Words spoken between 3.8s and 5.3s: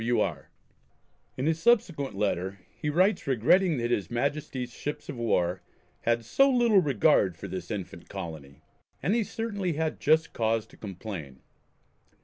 his Majesty's ships of